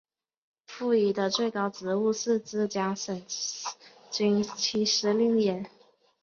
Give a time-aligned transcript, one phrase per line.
[0.65, 3.21] 傅怡的最高职务是浙江省
[4.09, 5.69] 军区司令员。